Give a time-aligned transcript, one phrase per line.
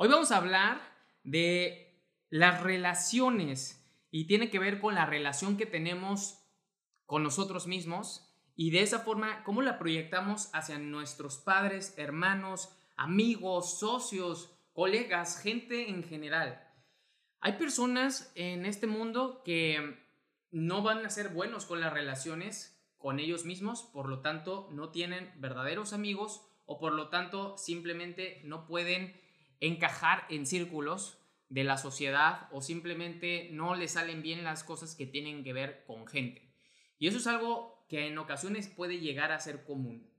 [0.00, 0.80] Hoy vamos a hablar
[1.24, 6.38] de las relaciones y tiene que ver con la relación que tenemos
[7.04, 13.80] con nosotros mismos y de esa forma cómo la proyectamos hacia nuestros padres, hermanos, amigos,
[13.80, 16.64] socios, colegas, gente en general.
[17.40, 19.98] Hay personas en este mundo que
[20.52, 24.90] no van a ser buenos con las relaciones con ellos mismos, por lo tanto no
[24.90, 29.26] tienen verdaderos amigos o por lo tanto simplemente no pueden
[29.60, 35.06] encajar en círculos de la sociedad o simplemente no le salen bien las cosas que
[35.06, 36.52] tienen que ver con gente.
[36.98, 40.10] Y eso es algo que en ocasiones puede llegar a ser común.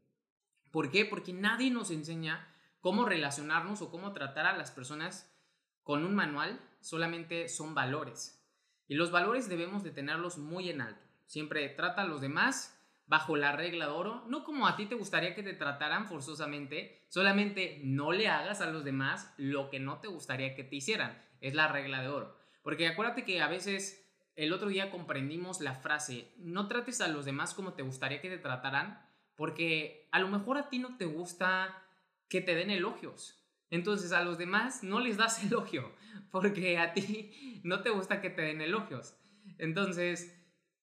[0.71, 1.05] ¿Por qué?
[1.05, 2.47] Porque nadie nos enseña
[2.79, 5.35] cómo relacionarnos o cómo tratar a las personas
[5.83, 8.43] con un manual, solamente son valores.
[8.87, 11.07] Y los valores debemos de tenerlos muy en alto.
[11.25, 12.78] Siempre trata a los demás
[13.09, 17.01] bajo la regla de oro, no como a ti te gustaría que te trataran forzosamente,
[17.09, 21.19] solamente no le hagas a los demás lo que no te gustaría que te hicieran.
[21.41, 22.37] Es la regla de oro.
[22.61, 27.25] Porque acuérdate que a veces el otro día comprendimos la frase, no trates a los
[27.25, 29.03] demás como te gustaría que te trataran,
[29.35, 31.83] porque a lo mejor a ti no te gusta
[32.27, 33.43] que te den elogios.
[33.71, 35.91] Entonces a los demás no les das elogio,
[36.29, 39.15] porque a ti no te gusta que te den elogios.
[39.57, 40.39] Entonces,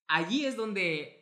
[0.09, 1.16] allí es donde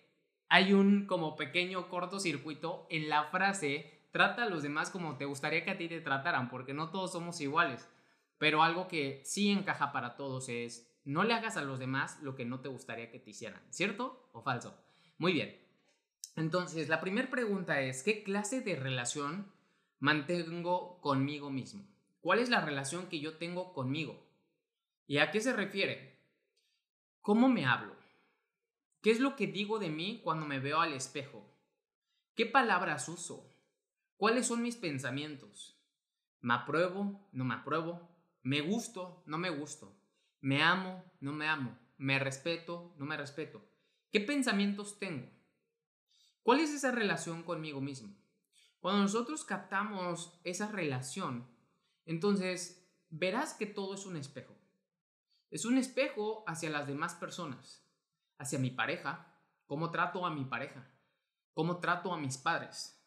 [0.55, 5.66] hay un como pequeño cortocircuito en la frase trata a los demás como te gustaría
[5.66, 7.89] que a ti te trataran, porque no todos somos iguales.
[8.38, 12.35] Pero algo que sí encaja para todos es no le hagas a los demás lo
[12.35, 14.81] que no te gustaría que te hicieran, ¿cierto o falso?
[15.17, 15.59] Muy bien.
[16.38, 19.51] Entonces, la primera pregunta es, ¿qué clase de relación
[19.99, 21.85] mantengo conmigo mismo?
[22.21, 24.25] ¿Cuál es la relación que yo tengo conmigo?
[25.05, 26.17] ¿Y a qué se refiere?
[27.19, 27.94] ¿Cómo me hablo?
[29.05, 31.45] ¿Qué es lo que digo de mí cuando me veo al espejo?
[32.33, 33.55] ¿Qué palabras uso?
[34.17, 35.79] ¿Cuáles son mis pensamientos?
[36.41, 37.29] ¿Me apruebo?
[37.31, 38.09] ¿No me apruebo?
[38.41, 39.21] ¿Me gusto?
[39.27, 39.95] ¿No me gusto?
[40.41, 41.03] ¿Me amo?
[41.19, 41.77] ¿No me amo?
[41.97, 42.95] ¿Me respeto?
[42.97, 43.63] ¿No me respeto?
[44.11, 45.29] ¿Qué pensamientos tengo?
[46.41, 48.11] ¿Cuál es esa relación conmigo mismo?
[48.79, 51.47] Cuando nosotros captamos esa relación,
[52.07, 54.55] entonces verás que todo es un espejo.
[55.51, 57.84] Es un espejo hacia las demás personas
[58.38, 59.34] hacia mi pareja,
[59.66, 60.90] cómo trato a mi pareja,
[61.53, 63.01] cómo trato a mis padres,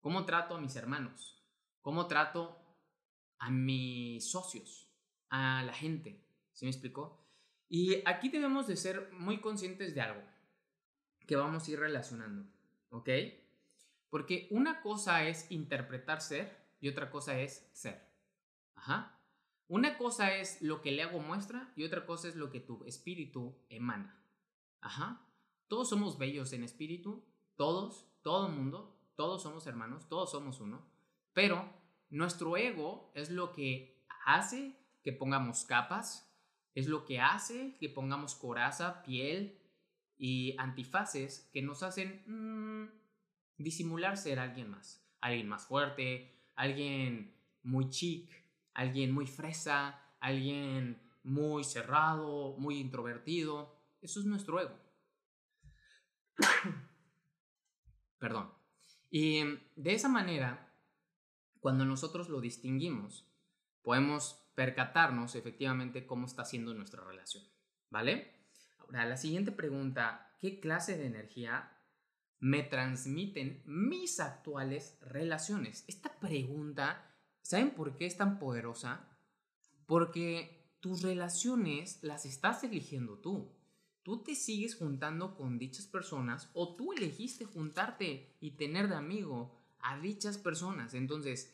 [0.00, 1.42] cómo trato a mis hermanos,
[1.80, 2.58] cómo trato
[3.38, 4.90] a mis socios,
[5.30, 6.24] a la gente.
[6.52, 7.24] ¿Se me explicó?
[7.68, 10.22] Y aquí debemos de ser muy conscientes de algo
[11.26, 12.46] que vamos a ir relacionando,
[12.90, 13.08] ¿ok?
[14.10, 18.06] Porque una cosa es interpretar ser y otra cosa es ser.
[18.74, 19.18] Ajá.
[19.66, 22.84] Una cosa es lo que le hago muestra y otra cosa es lo que tu
[22.84, 24.23] espíritu emana.
[24.84, 25.26] Ajá.
[25.66, 27.24] Todos somos bellos en espíritu,
[27.56, 30.86] todos, todo mundo, todos somos hermanos, todos somos uno,
[31.32, 31.72] pero
[32.10, 36.30] nuestro ego es lo que hace que pongamos capas,
[36.74, 39.58] es lo que hace que pongamos coraza, piel
[40.18, 42.90] y antifaces que nos hacen mm,
[43.56, 48.30] disimular ser alguien más, alguien más fuerte, alguien muy chic,
[48.74, 53.74] alguien muy fresa, alguien muy cerrado, muy introvertido.
[54.02, 54.83] Eso es nuestro ego.
[58.18, 58.52] Perdón.
[59.10, 59.42] Y
[59.76, 60.72] de esa manera,
[61.60, 63.28] cuando nosotros lo distinguimos,
[63.82, 67.44] podemos percatarnos efectivamente cómo está siendo nuestra relación.
[67.90, 68.34] ¿Vale?
[68.78, 71.70] Ahora, la siguiente pregunta, ¿qué clase de energía
[72.40, 75.84] me transmiten mis actuales relaciones?
[75.86, 79.08] Esta pregunta, ¿saben por qué es tan poderosa?
[79.86, 83.53] Porque tus relaciones las estás eligiendo tú.
[84.04, 89.58] Tú te sigues juntando con dichas personas o tú elegiste juntarte y tener de amigo
[89.80, 90.94] a dichas personas.
[90.94, 91.52] Entonces,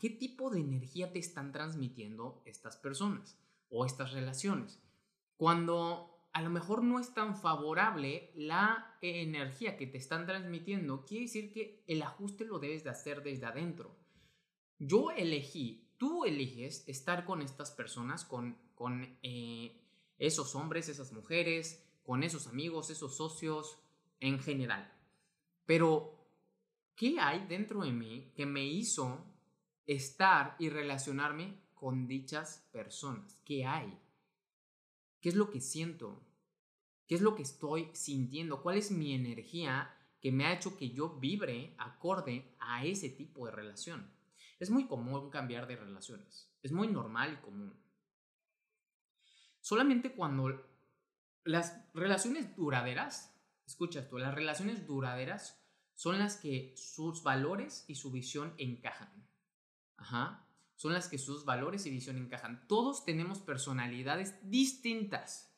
[0.00, 3.38] ¿qué tipo de energía te están transmitiendo estas personas
[3.70, 4.80] o estas relaciones?
[5.36, 11.26] Cuando a lo mejor no es tan favorable la energía que te están transmitiendo, quiere
[11.26, 13.94] decir que el ajuste lo debes de hacer desde adentro.
[14.78, 19.80] Yo elegí, tú eliges estar con estas personas, con, con eh,
[20.18, 23.78] esos hombres, esas mujeres, con esos amigos, esos socios
[24.20, 24.92] en general.
[25.66, 26.18] Pero,
[26.94, 29.24] ¿qué hay dentro de mí que me hizo
[29.86, 33.40] estar y relacionarme con dichas personas?
[33.44, 33.98] ¿Qué hay?
[35.20, 36.20] ¿Qué es lo que siento?
[37.06, 38.62] ¿Qué es lo que estoy sintiendo?
[38.62, 43.46] ¿Cuál es mi energía que me ha hecho que yo vibre acorde a ese tipo
[43.46, 44.10] de relación?
[44.58, 46.48] Es muy común cambiar de relaciones.
[46.62, 47.74] Es muy normal y común.
[49.60, 50.71] Solamente cuando
[51.44, 53.34] las relaciones duraderas,
[53.66, 55.62] escucha esto, las relaciones duraderas
[55.94, 59.28] son las que sus valores y su visión encajan.
[60.76, 62.66] Son las que sus valores y visión encajan.
[62.66, 65.56] Todos tenemos personalidades distintas,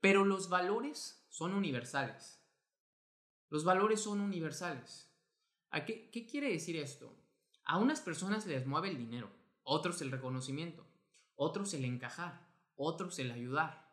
[0.00, 2.44] pero los valores son universales.
[3.48, 5.10] Los valores son universales.
[5.70, 7.16] ¿A qué, qué quiere decir esto?
[7.64, 9.30] A unas personas les mueve el dinero,
[9.62, 10.86] otros el reconocimiento,
[11.34, 13.91] otros el encajar, otros el ayudar,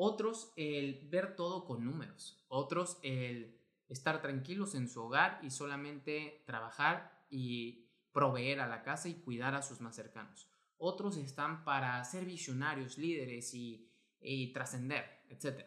[0.00, 3.58] otros el ver todo con números, otros el
[3.88, 9.56] estar tranquilos en su hogar y solamente trabajar y proveer a la casa y cuidar
[9.56, 10.48] a sus más cercanos.
[10.76, 13.90] Otros están para ser visionarios, líderes y,
[14.54, 15.66] trascender, etc.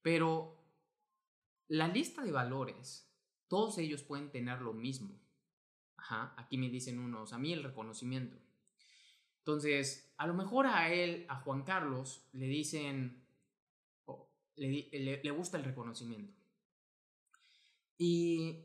[0.00, 0.64] Pero
[1.66, 3.12] la lista de valores,
[3.48, 5.20] todos ellos pueden tener lo mismo.
[5.96, 8.36] Ajá, aquí me dicen unos, a mí el reconocimiento.
[9.38, 13.25] Entonces, a lo mejor a él, a Juan Carlos, le dicen,
[14.56, 16.34] le, gusta el reconocimiento.
[17.98, 18.64] Y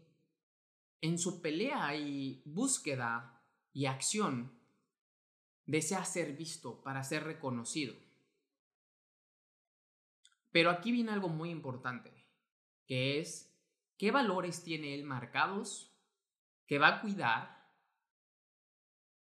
[1.01, 3.41] en su pelea y búsqueda
[3.73, 4.51] y acción,
[5.65, 7.95] desea ser visto para ser reconocido.
[10.51, 12.11] Pero aquí viene algo muy importante,
[12.85, 13.55] que es
[13.97, 15.95] qué valores tiene él marcados,
[16.67, 17.61] que va a cuidar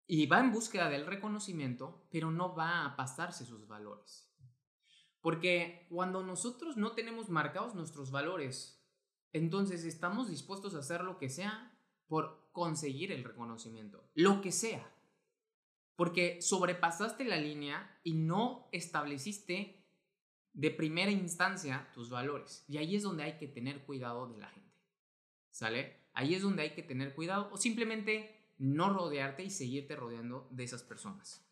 [0.07, 4.34] y va en búsqueda del reconocimiento, pero no va a pasarse sus valores.
[5.25, 8.79] Porque cuando nosotros no tenemos marcados nuestros valores,
[9.33, 11.75] entonces estamos dispuestos a hacer lo que sea
[12.05, 14.07] por conseguir el reconocimiento.
[14.13, 14.87] Lo que sea.
[15.95, 19.83] Porque sobrepasaste la línea y no estableciste
[20.53, 22.63] de primera instancia tus valores.
[22.67, 24.77] Y ahí es donde hay que tener cuidado de la gente.
[25.49, 26.01] ¿Sale?
[26.13, 30.65] Ahí es donde hay que tener cuidado o simplemente no rodearte y seguirte rodeando de
[30.65, 31.43] esas personas.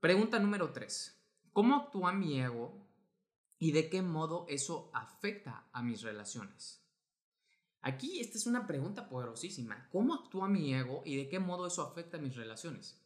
[0.00, 1.23] Pregunta número 3.
[1.54, 2.84] ¿Cómo actúa mi ego
[3.60, 6.84] y de qué modo eso afecta a mis relaciones?
[7.80, 9.88] Aquí esta es una pregunta poderosísima.
[9.92, 13.00] ¿Cómo actúa mi ego y de qué modo eso afecta a mis relaciones?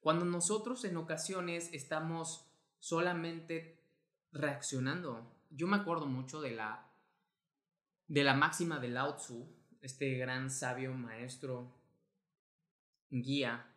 [0.00, 3.84] Cuando nosotros en ocasiones estamos solamente
[4.32, 6.90] reaccionando, yo me acuerdo mucho de la,
[8.06, 9.46] de la máxima de Lao Tzu,
[9.82, 11.76] este gran sabio maestro
[13.10, 13.76] guía,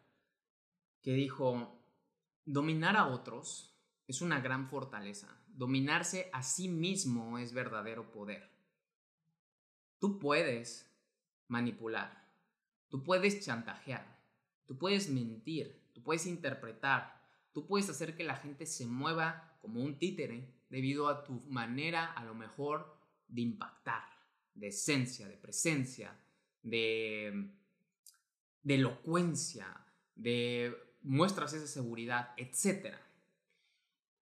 [1.01, 1.77] que dijo,
[2.45, 3.72] dominar a otros
[4.07, 5.41] es una gran fortaleza.
[5.47, 8.49] Dominarse a sí mismo es verdadero poder.
[9.99, 10.89] Tú puedes
[11.47, 12.29] manipular,
[12.89, 14.19] tú puedes chantajear,
[14.65, 17.21] tú puedes mentir, tú puedes interpretar,
[17.53, 22.11] tú puedes hacer que la gente se mueva como un títere debido a tu manera
[22.11, 24.03] a lo mejor de impactar,
[24.53, 26.19] de esencia, de presencia,
[26.61, 27.51] de,
[28.63, 32.99] de elocuencia, de muestras esa seguridad, etcétera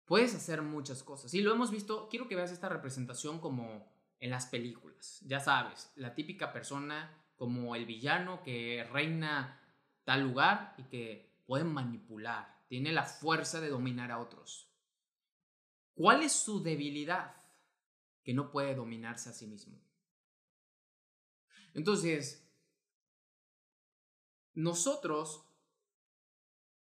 [0.04, 1.32] puedes hacer muchas cosas.
[1.34, 3.90] Y lo hemos visto, quiero que veas esta representación como
[4.20, 5.20] en las películas.
[5.26, 9.60] Ya sabes, la típica persona como el villano que reina
[10.04, 14.70] tal lugar y que puede manipular, tiene la fuerza de dominar a otros.
[15.94, 17.36] ¿Cuál es su debilidad?
[18.22, 19.78] Que no puede dominarse a sí mismo.
[21.74, 22.48] Entonces,
[24.54, 25.51] nosotros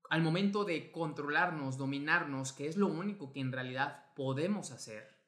[0.09, 5.19] al momento de controlarnos, dominarnos, que es lo único que en realidad podemos hacer,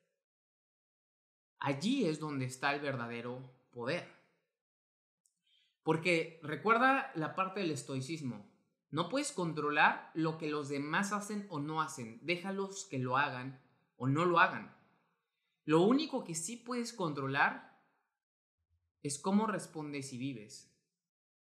[1.59, 4.09] allí es donde está el verdadero poder.
[5.83, 8.47] Porque recuerda la parte del estoicismo.
[8.91, 12.19] No puedes controlar lo que los demás hacen o no hacen.
[12.23, 13.61] Déjalos que lo hagan
[13.97, 14.75] o no lo hagan.
[15.65, 17.79] Lo único que sí puedes controlar
[19.03, 20.71] es cómo respondes y vives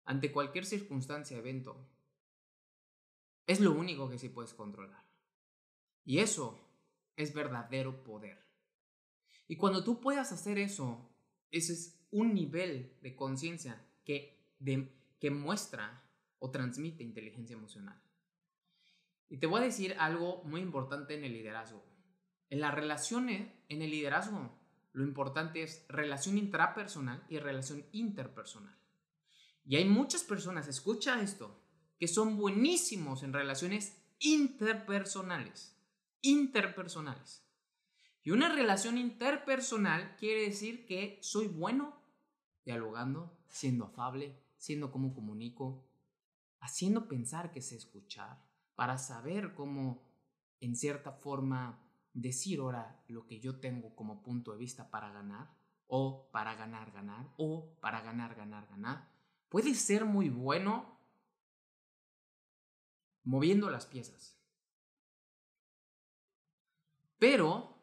[0.04, 1.86] ante cualquier circunstancia, evento.
[3.46, 5.04] Es lo único que sí puedes controlar.
[6.04, 6.68] Y eso
[7.16, 8.38] es verdadero poder.
[9.48, 11.10] Y cuando tú puedas hacer eso,
[11.50, 14.54] ese es un nivel de conciencia que,
[15.18, 16.04] que muestra
[16.38, 18.00] o transmite inteligencia emocional.
[19.28, 21.84] Y te voy a decir algo muy importante en el liderazgo.
[22.48, 24.58] En las relaciones, en el liderazgo,
[24.92, 28.76] lo importante es relación intrapersonal y relación interpersonal.
[29.64, 31.62] Y hay muchas personas, escucha esto,
[32.00, 35.76] que son buenísimos en relaciones interpersonales.
[36.22, 37.44] Interpersonales.
[38.22, 41.94] Y una relación interpersonal quiere decir que soy bueno
[42.64, 45.84] dialogando, siendo afable, siendo como comunico,
[46.60, 48.42] haciendo pensar que sé escuchar,
[48.74, 50.02] para saber cómo,
[50.60, 51.82] en cierta forma,
[52.14, 55.54] decir ahora lo que yo tengo como punto de vista para ganar,
[55.86, 59.10] o para ganar, ganar, o para ganar, ganar, ganar,
[59.50, 60.99] puede ser muy bueno
[63.30, 64.36] moviendo las piezas.
[67.16, 67.76] Pero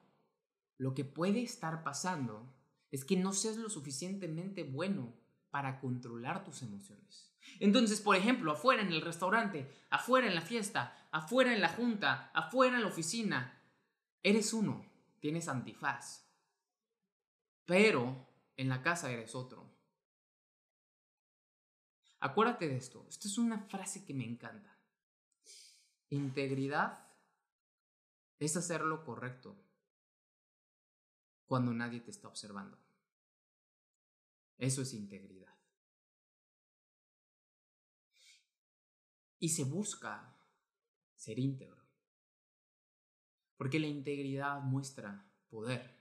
[0.77, 2.53] lo que puede estar pasando
[2.91, 5.13] es que no seas lo suficientemente bueno
[5.49, 7.33] para controlar tus emociones.
[7.61, 12.29] Entonces, por ejemplo, afuera en el restaurante, afuera en la fiesta, afuera en la junta,
[12.33, 13.63] afuera en la oficina,
[14.21, 14.85] eres uno,
[15.21, 16.27] tienes antifaz.
[17.63, 18.27] Pero
[18.57, 19.65] en la casa eres otro.
[22.19, 23.05] Acuérdate de esto.
[23.07, 24.76] Esto es una frase que me encanta.
[26.09, 27.05] Integridad
[28.39, 29.57] es hacer lo correcto
[31.45, 32.77] cuando nadie te está observando.
[34.57, 35.55] Eso es integridad.
[39.39, 40.35] Y se busca
[41.15, 41.85] ser íntegro.
[43.57, 45.97] Porque la integridad muestra poder.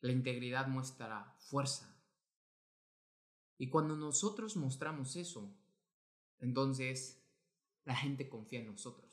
[0.00, 1.96] La integridad muestra fuerza.
[3.58, 5.56] Y cuando nosotros mostramos eso,
[6.40, 7.24] entonces
[7.84, 9.11] la gente confía en nosotros.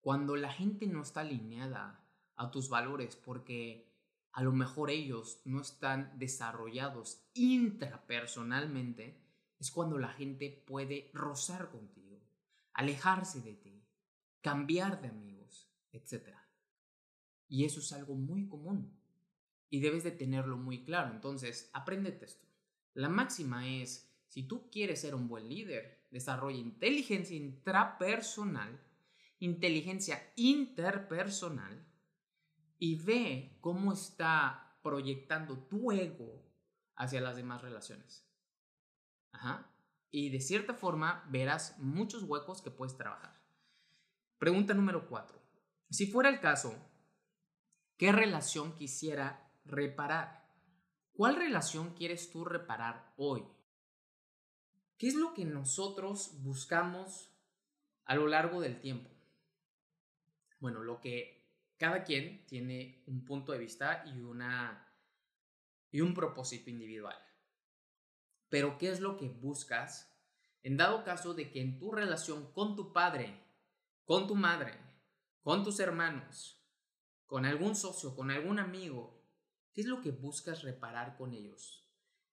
[0.00, 2.04] Cuando la gente no está alineada
[2.36, 3.90] a tus valores porque
[4.32, 9.20] a lo mejor ellos no están desarrollados intrapersonalmente,
[9.58, 12.20] es cuando la gente puede rozar contigo,
[12.72, 13.84] alejarse de ti,
[14.40, 16.28] cambiar de amigos, etc.
[17.48, 18.96] Y eso es algo muy común
[19.68, 21.12] y debes de tenerlo muy claro.
[21.12, 22.46] Entonces, apréndete esto.
[22.94, 28.80] La máxima es, si tú quieres ser un buen líder, desarrolla inteligencia intrapersonal,
[29.40, 31.86] inteligencia interpersonal,
[32.78, 36.42] y ve cómo está proyectando tu ego
[36.96, 38.26] hacia las demás relaciones.
[39.32, 39.70] Ajá.
[40.10, 43.38] Y de cierta forma verás muchos huecos que puedes trabajar.
[44.38, 45.40] Pregunta número cuatro.
[45.90, 46.74] Si fuera el caso,
[47.98, 50.48] ¿qué relación quisiera reparar?
[51.12, 53.44] ¿Cuál relación quieres tú reparar hoy?
[54.96, 57.30] ¿Qué es lo que nosotros buscamos
[58.06, 59.10] a lo largo del tiempo?
[60.60, 61.40] Bueno, lo que
[61.76, 64.94] cada quien tiene un punto de vista y, una,
[65.90, 67.16] y un propósito individual.
[68.48, 70.10] Pero ¿qué es lo que buscas
[70.62, 73.42] en dado caso de que en tu relación con tu padre,
[74.04, 74.78] con tu madre,
[75.42, 76.62] con tus hermanos,
[77.26, 79.24] con algún socio, con algún amigo,
[79.72, 81.88] ¿qué es lo que buscas reparar con ellos?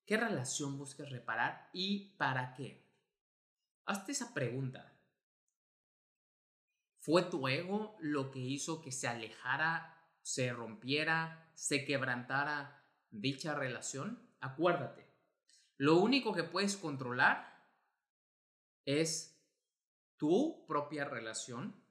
[0.05, 2.85] ¿Qué relación buscas reparar y para qué?
[3.85, 4.96] Hazte esa pregunta.
[7.07, 14.29] ¿Fue tu ego lo que hizo que se alejara, se rompiera, se quebrantara dicha relación?
[14.41, 15.07] Acuérdate,
[15.77, 17.65] lo único que puedes controlar
[18.83, 19.41] es
[20.17, 21.81] tu propia relación.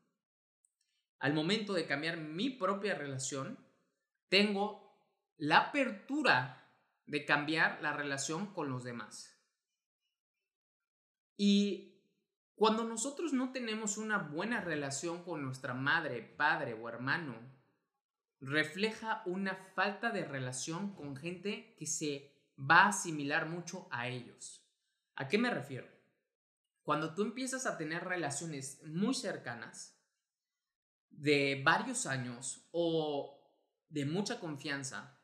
[1.18, 3.58] Al momento de cambiar mi propia relación,
[4.28, 5.00] tengo
[5.38, 6.74] la apertura
[7.06, 9.34] de cambiar la relación con los demás.
[11.38, 11.95] Y
[12.56, 17.34] cuando nosotros no tenemos una buena relación con nuestra madre, padre o hermano,
[18.40, 24.66] refleja una falta de relación con gente que se va a asimilar mucho a ellos.
[25.16, 25.86] ¿A qué me refiero?
[26.82, 29.96] Cuando tú empiezas a tener relaciones muy cercanas,
[31.10, 33.38] de varios años o
[33.88, 35.18] de mucha confianza,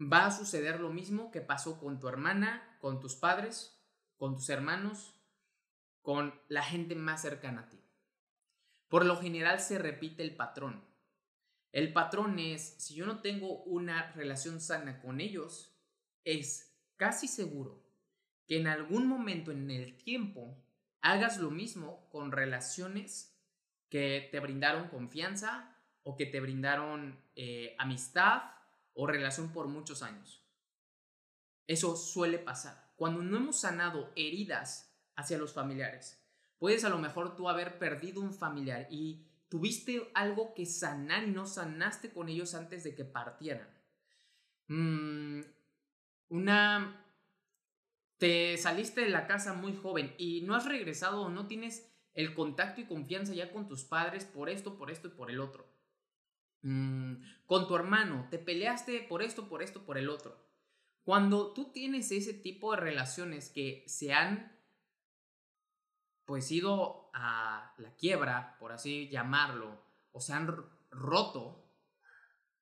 [0.00, 3.80] va a suceder lo mismo que pasó con tu hermana, con tus padres,
[4.16, 5.13] con tus hermanos,
[6.04, 7.82] con la gente más cercana a ti.
[8.88, 10.84] Por lo general se repite el patrón.
[11.72, 15.74] El patrón es, si yo no tengo una relación sana con ellos,
[16.22, 17.82] es casi seguro
[18.46, 20.62] que en algún momento en el tiempo
[21.00, 23.34] hagas lo mismo con relaciones
[23.88, 28.42] que te brindaron confianza o que te brindaron eh, amistad
[28.92, 30.46] o relación por muchos años.
[31.66, 32.92] Eso suele pasar.
[32.96, 36.20] Cuando no hemos sanado heridas hacia los familiares.
[36.58, 41.30] Puedes a lo mejor tú haber perdido un familiar y tuviste algo que sanar y
[41.30, 43.68] no sanaste con ellos antes de que partieran.
[44.68, 45.40] Mm,
[46.28, 47.00] una...
[48.18, 52.32] Te saliste de la casa muy joven y no has regresado o no tienes el
[52.32, 55.66] contacto y confianza ya con tus padres por esto, por esto y por el otro.
[56.62, 60.42] Mm, con tu hermano, te peleaste por esto, por esto, por el otro.
[61.02, 64.53] Cuando tú tienes ese tipo de relaciones que se han
[66.26, 70.48] pues ido a la quiebra, por así llamarlo, o se han
[70.90, 71.70] roto,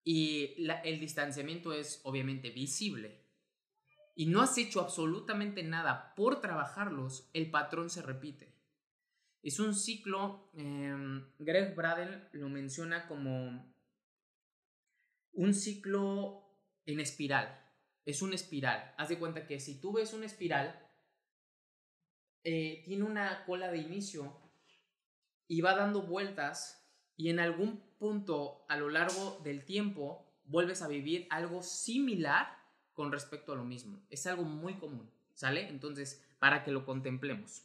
[0.04, 3.22] y el distanciamiento es obviamente visible,
[4.14, 8.52] y no has hecho absolutamente nada por trabajarlos, el patrón se repite.
[9.42, 13.74] Es un ciclo, em, Greg Bradel lo menciona como
[15.32, 16.42] un ciclo
[16.86, 17.58] en espiral.
[18.04, 18.94] Es un espiral.
[18.98, 20.78] Haz de cuenta que si tú ves una espiral,
[22.44, 24.40] eh, tiene una cola de inicio
[25.46, 30.88] y va dando vueltas y en algún punto a lo largo del tiempo vuelves a
[30.88, 32.48] vivir algo similar
[32.92, 34.04] con respecto a lo mismo.
[34.10, 35.68] Es algo muy común, ¿sale?
[35.68, 37.64] Entonces, para que lo contemplemos.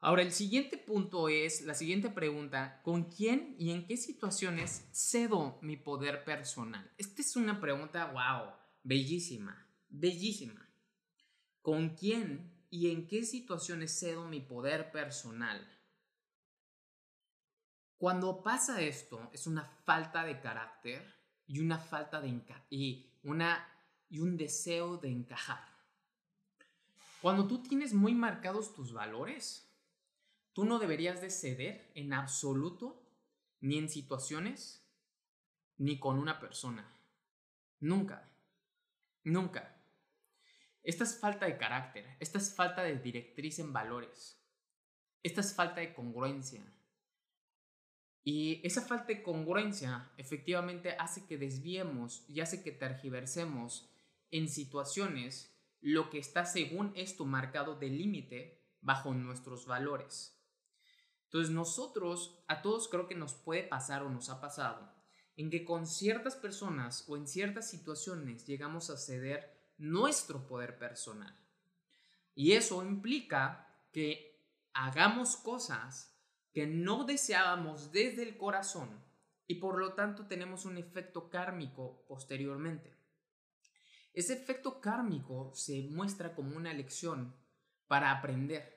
[0.00, 5.58] Ahora, el siguiente punto es, la siguiente pregunta, ¿con quién y en qué situaciones cedo
[5.62, 6.92] mi poder personal?
[6.98, 8.52] Esta es una pregunta, wow,
[8.82, 10.68] bellísima, bellísima.
[11.62, 15.60] ¿Con quién y en qué situaciones cedo mi poder personal?
[17.96, 21.14] Cuando pasa esto, es una falta de carácter
[21.46, 22.28] y una falta de
[23.22, 23.66] una
[24.08, 25.64] y un deseo de encajar.
[27.22, 29.64] Cuando tú tienes muy marcados tus valores,
[30.54, 33.04] Tú no deberías de ceder en absoluto,
[33.60, 34.86] ni en situaciones,
[35.78, 36.96] ni con una persona.
[37.80, 38.30] Nunca.
[39.24, 39.73] Nunca.
[40.84, 44.38] Esta es falta de carácter, esta es falta de directriz en valores,
[45.22, 46.62] esta es falta de congruencia.
[48.22, 53.90] Y esa falta de congruencia efectivamente hace que desviemos y hace que tergiversemos
[54.30, 60.38] en situaciones lo que está según esto marcado de límite bajo nuestros valores.
[61.24, 64.94] Entonces nosotros, a todos creo que nos puede pasar o nos ha pasado,
[65.36, 71.34] en que con ciertas personas o en ciertas situaciones llegamos a ceder nuestro poder personal.
[72.34, 76.16] Y eso implica que hagamos cosas
[76.52, 79.02] que no deseábamos desde el corazón
[79.46, 82.96] y por lo tanto tenemos un efecto kármico posteriormente.
[84.12, 87.34] Ese efecto kármico se muestra como una lección
[87.88, 88.74] para aprender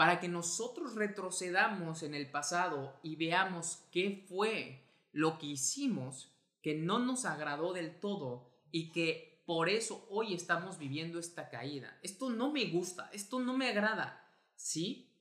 [0.00, 6.74] para que nosotros retrocedamos en el pasado y veamos qué fue lo que hicimos que
[6.74, 11.98] no nos agradó del todo y que por eso hoy estamos viviendo esta caída.
[12.04, 15.12] Esto no me gusta, esto no me agrada, ¿sí?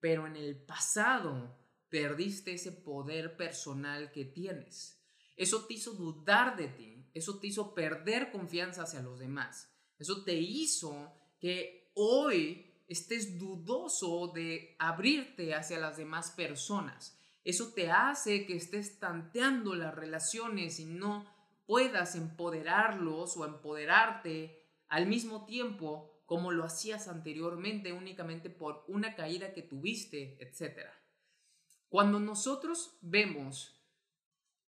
[0.00, 1.56] Pero en el pasado
[1.88, 5.00] perdiste ese poder personal que tienes.
[5.36, 10.24] Eso te hizo dudar de ti, eso te hizo perder confianza hacia los demás, eso
[10.24, 17.20] te hizo que hoy estés dudoso de abrirte hacia las demás personas.
[17.44, 21.35] Eso te hace que estés tanteando las relaciones y no
[21.66, 29.52] puedas empoderarlos o empoderarte al mismo tiempo como lo hacías anteriormente únicamente por una caída
[29.52, 30.88] que tuviste, etc.
[31.88, 33.84] Cuando nosotros vemos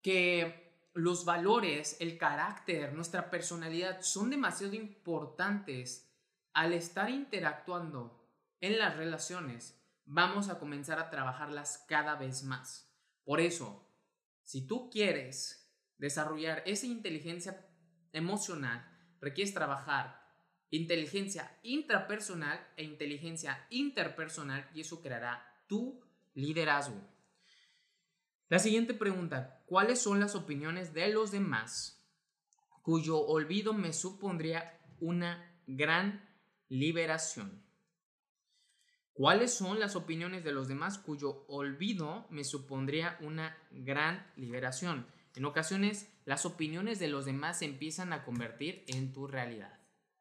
[0.02, 6.10] que los valores, el carácter, nuestra personalidad son demasiado importantes
[6.52, 8.26] al estar interactuando
[8.60, 12.90] en las relaciones, vamos a comenzar a trabajarlas cada vez más.
[13.24, 13.86] Por eso,
[14.42, 15.65] si tú quieres
[15.98, 17.66] desarrollar esa inteligencia
[18.12, 18.86] emocional,
[19.20, 20.24] requieres trabajar
[20.70, 26.00] inteligencia intrapersonal e inteligencia interpersonal y eso creará tu
[26.34, 27.00] liderazgo.
[28.48, 31.96] La siguiente pregunta, ¿cuáles son las opiniones de los demás
[32.86, 36.24] cuyo olvido me supondría una gran
[36.68, 37.64] liberación.
[39.12, 45.04] ¿Cuáles son las opiniones de los demás cuyo olvido me supondría una gran liberación?
[45.36, 49.78] En ocasiones, las opiniones de los demás se empiezan a convertir en tu realidad.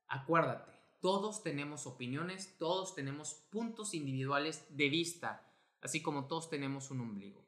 [0.07, 5.49] Acuérdate, todos tenemos opiniones, todos tenemos puntos individuales de vista,
[5.81, 7.41] así como todos tenemos un ombligo.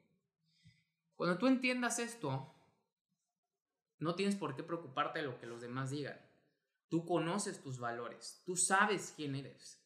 [1.14, 2.54] Cuando tú entiendas esto,
[3.98, 6.18] no tienes por qué preocuparte de lo que los demás digan.
[6.88, 9.78] Tú conoces tus valores, tú sabes quién eres.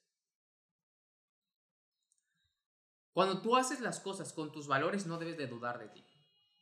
[3.12, 6.05] Cuando tú haces las cosas con tus valores no debes de dudar de ti.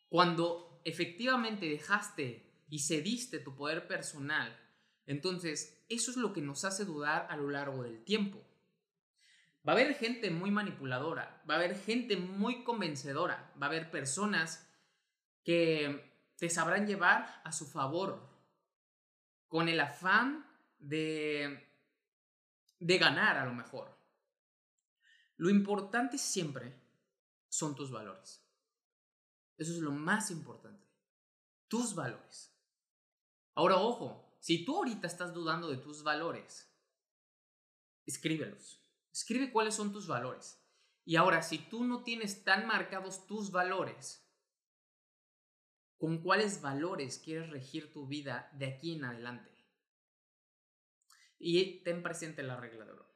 [0.09, 4.57] Cuando efectivamente dejaste y cediste tu poder personal,
[5.07, 8.39] entonces eso es lo que nos hace dudar a lo largo del tiempo.
[9.67, 13.91] Va a haber gente muy manipuladora, va a haber gente muy convencedora, va a haber
[13.91, 14.67] personas
[15.45, 18.31] que te sabrán llevar a su favor
[19.49, 20.47] con el afán
[20.79, 21.69] de,
[22.79, 23.99] de ganar a lo mejor.
[25.37, 26.81] Lo importante siempre
[27.49, 28.40] son tus valores.
[29.61, 30.89] Eso es lo más importante.
[31.69, 32.59] Tus valores.
[33.55, 36.75] Ahora, ojo, si tú ahorita estás dudando de tus valores,
[38.07, 38.83] escríbelos.
[39.13, 40.65] Escribe cuáles son tus valores.
[41.05, 44.27] Y ahora, si tú no tienes tan marcados tus valores,
[45.99, 49.51] ¿con cuáles valores quieres regir tu vida de aquí en adelante?
[51.39, 53.15] Y ten presente la regla de oro.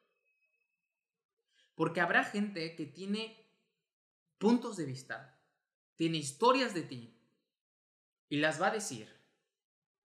[1.74, 3.50] Porque habrá gente que tiene
[4.36, 5.40] puntos de vista,
[5.96, 7.16] tiene historias de ti
[8.28, 9.08] y las va a decir.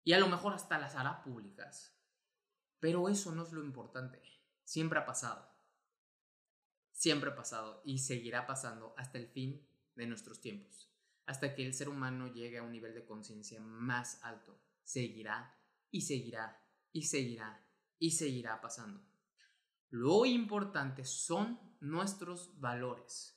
[0.04, 1.96] Y a lo mejor hasta las hará públicas.
[2.80, 4.22] Pero eso no es lo importante.
[4.64, 5.50] Siempre ha pasado.
[6.92, 10.92] Siempre ha pasado y seguirá pasando hasta el fin de nuestros tiempos.
[11.26, 14.60] Hasta que el ser humano llegue a un nivel de conciencia más alto.
[14.84, 15.58] Seguirá
[15.92, 16.62] y seguirá
[16.94, 17.66] y seguirá
[18.00, 19.04] y seguirá pasando.
[19.90, 23.35] Lo importante son nuestros valores.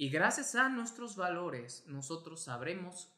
[0.00, 3.12] Y gracias a nuestros valores, nosotros sabremos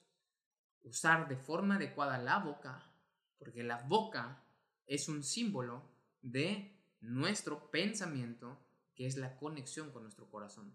[0.82, 2.90] usar de forma adecuada la boca,
[3.38, 4.42] porque la boca
[4.86, 5.82] es un símbolo
[6.22, 8.58] de nuestro pensamiento,
[8.94, 10.74] que es la conexión con nuestro corazón.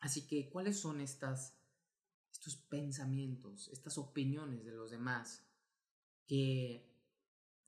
[0.00, 1.56] Así que, ¿cuáles son estas,
[2.32, 5.46] estos pensamientos, estas opiniones de los demás
[6.26, 6.90] que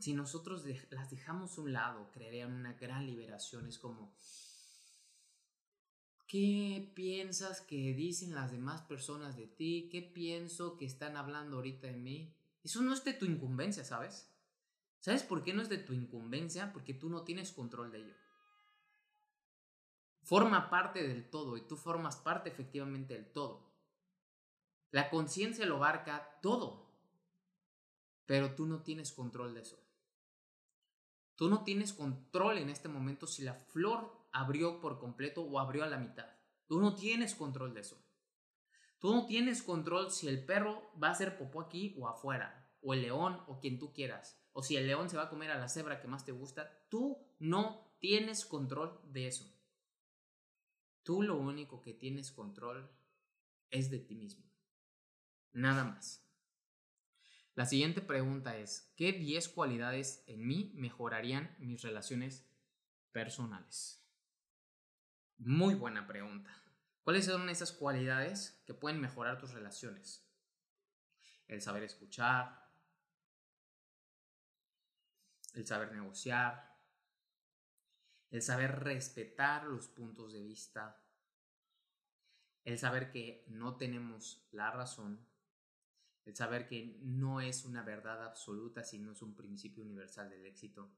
[0.00, 3.68] si nosotros las dejamos a un lado, crearían una gran liberación?
[3.68, 4.12] Es como,
[6.26, 9.88] ¿Qué piensas que dicen las demás personas de ti?
[9.92, 12.34] ¿Qué pienso que están hablando ahorita de mí?
[12.64, 14.28] Eso no es de tu incumbencia, ¿sabes?
[14.98, 16.72] ¿Sabes por qué no es de tu incumbencia?
[16.72, 18.14] Porque tú no tienes control de ello.
[20.24, 23.70] Forma parte del todo y tú formas parte efectivamente del todo.
[24.90, 26.90] La conciencia lo abarca todo,
[28.24, 29.78] pero tú no tienes control de eso.
[31.36, 35.83] Tú no tienes control en este momento si la flor abrió por completo o abrió
[35.83, 36.29] a la mitad.
[36.66, 37.99] Tú no tienes control de eso.
[38.99, 42.92] Tú no tienes control si el perro va a hacer popó aquí o afuera, o
[42.92, 45.59] el león o quien tú quieras, o si el león se va a comer a
[45.59, 46.70] la cebra que más te gusta.
[46.90, 49.51] Tú no tienes control de eso.
[51.03, 52.90] Tú lo único que tienes control
[53.70, 54.44] es de ti mismo.
[55.53, 56.29] Nada más.
[57.55, 62.46] La siguiente pregunta es, ¿qué 10 cualidades en mí mejorarían mis relaciones
[63.12, 64.05] personales?
[65.38, 66.51] Muy buena pregunta.
[67.03, 70.27] ¿Cuáles son esas cualidades que pueden mejorar tus relaciones?
[71.46, 72.66] El saber escuchar,
[75.55, 76.77] el saber negociar,
[78.31, 81.03] el saber respetar los puntos de vista,
[82.64, 85.25] el saber que no tenemos la razón,
[86.25, 90.90] el saber que no es una verdad absoluta, sino es un principio universal del éxito,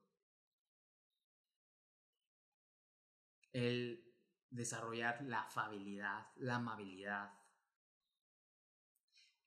[3.53, 4.07] el
[4.50, 7.32] desarrollar la afabilidad, la amabilidad,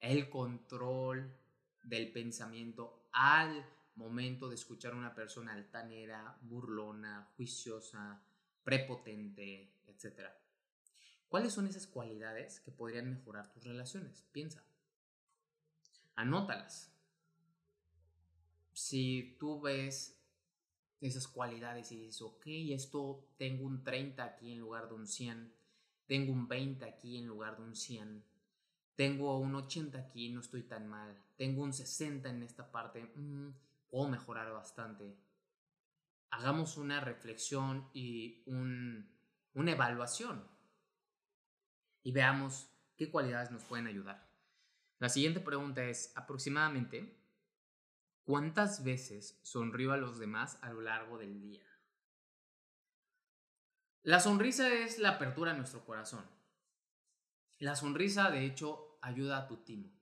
[0.00, 1.36] el control
[1.82, 8.22] del pensamiento al momento de escuchar a una persona altanera, burlona, juiciosa,
[8.64, 10.30] prepotente, etc.
[11.28, 14.24] ¿Cuáles son esas cualidades que podrían mejorar tus relaciones?
[14.32, 14.64] Piensa.
[16.14, 16.92] Anótalas.
[18.72, 20.21] Si tú ves
[21.02, 25.52] esas cualidades y dices, ok, esto tengo un 30 aquí en lugar de un 100,
[26.06, 28.24] tengo un 20 aquí en lugar de un 100,
[28.94, 33.48] tengo un 80 aquí, no estoy tan mal, tengo un 60 en esta parte, mm,
[33.90, 35.16] puedo mejorar bastante.
[36.30, 39.08] Hagamos una reflexión y un,
[39.54, 40.46] una evaluación
[42.04, 44.26] y veamos qué cualidades nos pueden ayudar.
[44.98, 47.21] La siguiente pregunta es, aproximadamente,
[48.24, 51.66] ¿Cuántas veces sonrío a los demás a lo largo del día?
[54.04, 56.24] La sonrisa es la apertura a nuestro corazón.
[57.58, 59.92] La sonrisa, de hecho, ayuda a tu timo,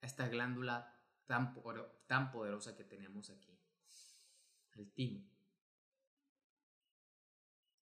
[0.00, 1.54] a esta glándula tan,
[2.06, 3.58] tan poderosa que tenemos aquí,
[4.72, 5.26] el timo.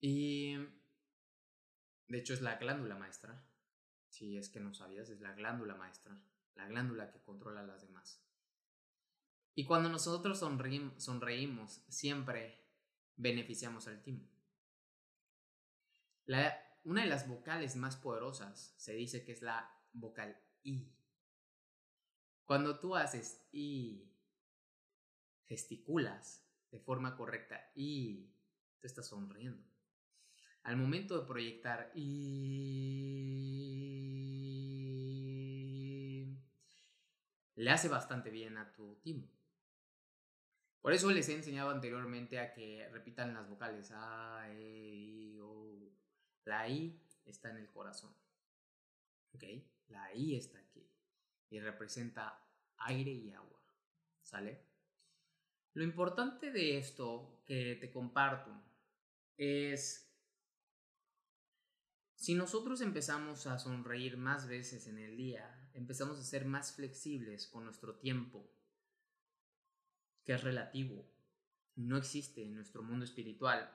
[0.01, 0.57] Y,
[2.09, 3.45] de hecho, es la glándula maestra.
[4.09, 6.21] Si es que no sabías, es la glándula maestra,
[6.55, 8.26] la glándula que controla a las demás.
[9.59, 12.63] Y cuando nosotros sonreímos, siempre
[13.17, 14.29] beneficiamos al timo.
[16.85, 20.93] una de las vocales más poderosas se dice que es la vocal I.
[22.45, 24.13] Cuando tú haces I,
[25.47, 28.31] gesticulas, de forma correcta y
[28.81, 29.67] te estás sonriendo.
[30.65, 32.27] Al momento de proyectar y
[37.55, 39.36] le hace bastante bien a tu timo.
[40.87, 45.91] Por eso les he enseñado anteriormente a que repitan las vocales A, E, I, O.
[46.45, 48.15] La I está en el corazón.
[49.35, 49.43] ¿Ok?
[49.89, 50.89] La I está aquí.
[51.51, 52.41] Y representa
[52.77, 53.61] aire y agua.
[54.23, 54.63] ¿Sale?
[55.75, 58.53] Lo importante de esto que te comparto
[59.37, 60.09] es
[62.15, 67.49] si nosotros empezamos a sonreír más veces en el día, empezamos a ser más flexibles
[67.49, 68.56] con nuestro tiempo,
[70.27, 71.09] que es relativo,
[71.77, 73.73] no existe en nuestro mundo espiritual,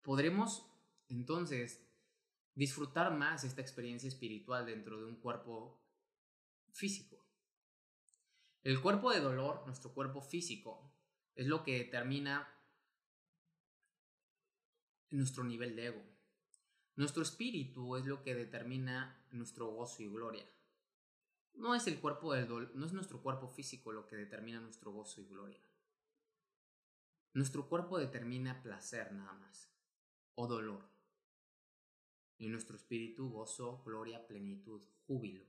[0.00, 0.64] podremos
[1.08, 1.84] entonces
[2.54, 5.82] disfrutar más esta experiencia espiritual dentro de un cuerpo
[6.70, 7.24] físico.
[8.62, 10.92] El cuerpo de dolor, nuestro cuerpo físico,
[11.34, 12.48] es lo que determina
[15.10, 16.02] nuestro nivel de ego.
[16.96, 20.48] Nuestro espíritu es lo que determina nuestro gozo y gloria.
[21.58, 25.20] No es el cuerpo del no es nuestro cuerpo físico lo que determina nuestro gozo
[25.20, 25.60] y gloria.
[27.34, 29.68] Nuestro cuerpo determina placer nada más
[30.36, 30.88] o dolor.
[32.38, 35.44] Y nuestro espíritu gozo, gloria, plenitud, júbilo,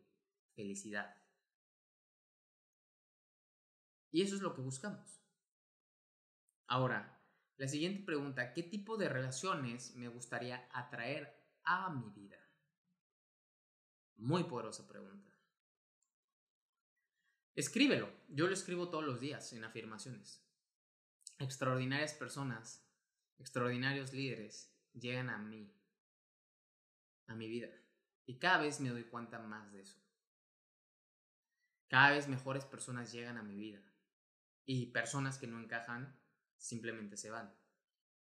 [0.56, 1.15] felicidad.
[4.12, 5.22] Y eso es lo que buscamos.
[6.65, 7.22] Ahora,
[7.58, 12.39] la siguiente pregunta, ¿qué tipo de relaciones me gustaría atraer a mi vida?
[14.17, 15.38] Muy poderosa pregunta.
[17.60, 20.41] Escríbelo, yo lo escribo todos los días en afirmaciones.
[21.39, 22.89] Extraordinarias personas,
[23.38, 25.69] extraordinarios líderes llegan a mí,
[27.28, 27.67] a mi vida.
[28.26, 30.02] Y cada vez me doy cuenta más de eso.
[31.89, 33.82] Cada vez mejores personas llegan a mi vida.
[34.65, 36.17] Y personas que no encajan
[36.56, 37.54] simplemente se van.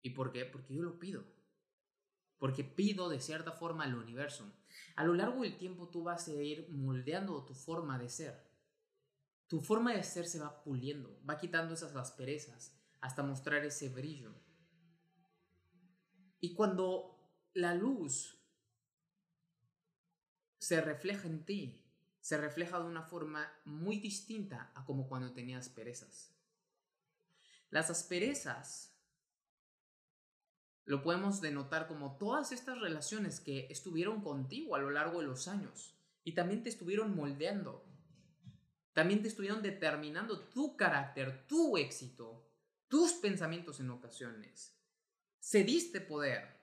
[0.01, 0.47] ¿Y por qué?
[0.47, 1.27] Porque yo lo pido.
[2.39, 4.51] Porque pido de cierta forma al universo.
[4.97, 8.50] A lo largo del tiempo tú vas a ir moldeando tu forma de ser.
[9.51, 14.33] Tu forma de ser se va puliendo, va quitando esas asperezas hasta mostrar ese brillo.
[16.39, 17.19] Y cuando
[17.55, 18.39] la luz
[20.61, 21.85] se refleja en ti,
[22.21, 26.33] se refleja de una forma muy distinta a como cuando tenías perezas.
[27.71, 28.95] Las asperezas
[30.85, 35.49] lo podemos denotar como todas estas relaciones que estuvieron contigo a lo largo de los
[35.49, 37.90] años y también te estuvieron moldeando.
[38.93, 42.51] También te estuvieron determinando tu carácter, tu éxito,
[42.89, 44.77] tus pensamientos en ocasiones.
[45.41, 46.61] Cediste poder,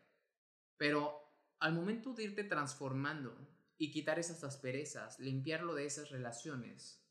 [0.77, 3.35] pero al momento de irte transformando,
[3.77, 7.03] y quitar esas asperezas, limpiarlo de esas relaciones.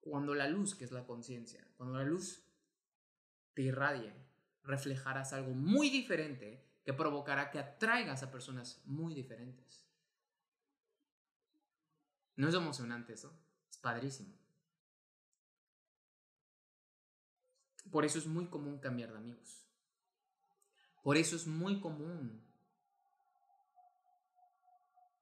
[0.00, 2.46] Cuando la luz, que es la conciencia, cuando la luz
[3.54, 4.12] te irradie,
[4.62, 9.83] reflejarás algo muy diferente que provocará que atraigas a personas muy diferentes.
[12.36, 13.32] ¿No es emocionante eso?
[13.70, 14.34] Es padrísimo.
[17.90, 19.64] Por eso es muy común cambiar de amigos.
[21.02, 22.42] Por eso es muy común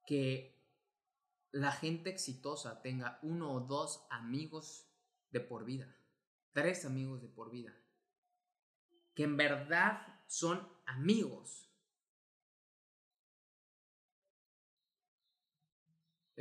[0.07, 0.53] que
[1.51, 4.87] la gente exitosa tenga uno o dos amigos
[5.31, 5.95] de por vida,
[6.53, 7.75] tres amigos de por vida,
[9.15, 11.69] que en verdad son amigos.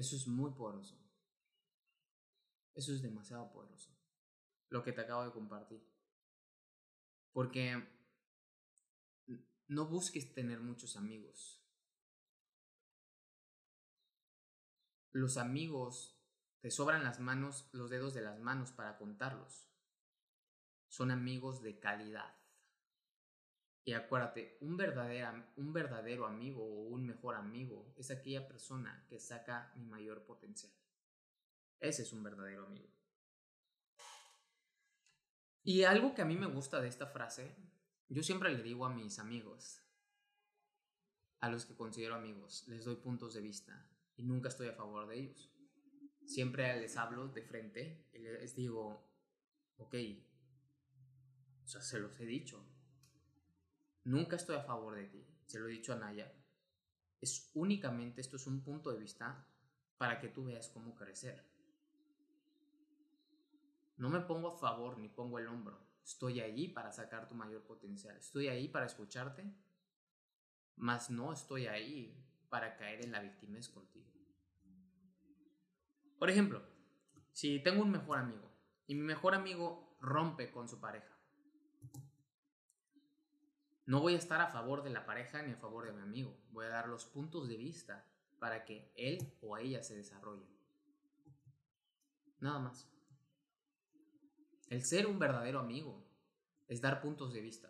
[0.01, 0.99] Eso es muy poderoso.
[2.73, 3.95] Eso es demasiado poderoso.
[4.69, 5.87] Lo que te acabo de compartir.
[7.31, 7.87] Porque
[9.67, 11.63] no busques tener muchos amigos.
[15.11, 16.19] Los amigos
[16.61, 19.69] te sobran las manos, los dedos de las manos para contarlos.
[20.87, 22.40] Son amigos de calidad.
[23.83, 29.19] Y acuérdate, un verdadero, un verdadero amigo o un mejor amigo es aquella persona que
[29.19, 30.71] saca mi mayor potencial.
[31.79, 32.89] Ese es un verdadero amigo.
[35.63, 37.55] Y algo que a mí me gusta de esta frase,
[38.09, 39.81] yo siempre le digo a mis amigos,
[41.39, 45.07] a los que considero amigos, les doy puntos de vista y nunca estoy a favor
[45.07, 45.51] de ellos.
[46.25, 49.11] Siempre les hablo de frente y les digo,
[49.77, 49.95] ok,
[51.63, 52.63] o sea, se los he dicho.
[54.03, 56.31] Nunca estoy a favor de ti, se lo he dicho a Naya.
[57.19, 59.47] Es únicamente, esto es un punto de vista
[59.97, 61.45] para que tú veas cómo crecer.
[63.97, 65.79] No me pongo a favor ni pongo el hombro.
[66.03, 68.17] Estoy allí para sacar tu mayor potencial.
[68.17, 69.53] Estoy ahí para escucharte,
[70.77, 72.17] mas no estoy ahí
[72.49, 74.09] para caer en la victimez contigo.
[76.17, 76.63] Por ejemplo,
[77.31, 78.51] si tengo un mejor amigo
[78.87, 81.10] y mi mejor amigo rompe con su pareja.
[83.91, 86.33] No voy a estar a favor de la pareja ni a favor de mi amigo.
[86.53, 88.07] Voy a dar los puntos de vista
[88.39, 90.47] para que él o ella se desarrollen.
[92.39, 92.87] Nada más.
[94.69, 96.07] El ser un verdadero amigo
[96.69, 97.69] es dar puntos de vista.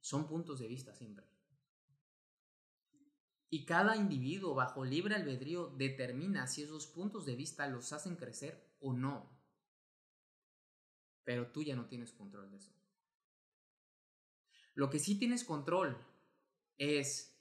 [0.00, 1.24] Son puntos de vista siempre.
[3.50, 8.68] Y cada individuo bajo libre albedrío determina si esos puntos de vista los hacen crecer
[8.80, 9.30] o no.
[11.22, 12.81] Pero tú ya no tienes control de eso.
[14.74, 15.96] Lo que sí tienes control
[16.78, 17.36] es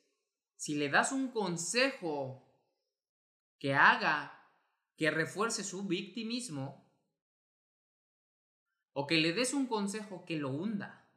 [0.55, 2.47] si le das un consejo
[3.57, 4.37] que haga
[4.95, 6.87] que refuerce su victimismo
[8.93, 11.09] o que le des un consejo que lo hunda.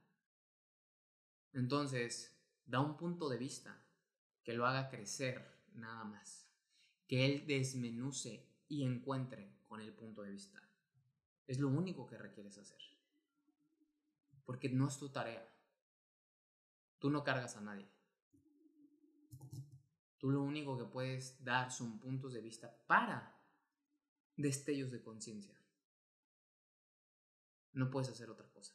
[1.52, 3.84] Entonces, da un punto de vista
[4.42, 6.48] que lo haga crecer nada más.
[7.06, 10.62] Que él desmenuce y encuentre con el punto de vista.
[11.46, 12.80] Es lo único que requieres hacer.
[14.46, 15.46] Porque no es tu tarea.
[17.04, 17.86] Tú no cargas a nadie.
[20.16, 23.38] Tú lo único que puedes dar son puntos de vista para
[24.38, 25.54] destellos de conciencia.
[27.74, 28.74] No puedes hacer otra cosa.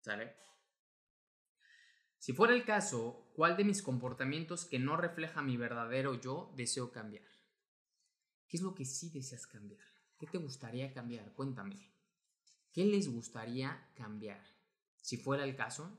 [0.00, 0.34] ¿Sale?
[2.18, 6.90] Si fuera el caso, ¿cuál de mis comportamientos que no refleja mi verdadero yo deseo
[6.90, 7.30] cambiar?
[8.48, 9.86] ¿Qué es lo que sí deseas cambiar?
[10.18, 11.34] ¿Qué te gustaría cambiar?
[11.34, 11.94] Cuéntame.
[12.72, 14.44] ¿Qué les gustaría cambiar?
[14.96, 15.96] Si fuera el caso,